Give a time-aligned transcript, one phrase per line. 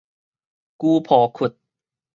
[0.79, 1.53] 舊廍窟